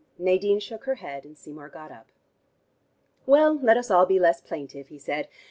[0.17, 2.07] Nadine shook her head and Seymour got up.
[3.27, 5.27] "Well, let us all be less plaintive," he said.